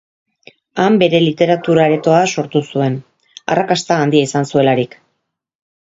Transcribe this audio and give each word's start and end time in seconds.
Han 0.83 0.95
bere 1.03 1.19
literatur 1.25 1.81
aretoa 1.83 2.23
sortu 2.35 2.63
zuen, 2.71 2.95
arrakasta 3.57 3.99
handia 4.07 4.31
izan 4.33 4.51
zuelarik. 4.55 4.97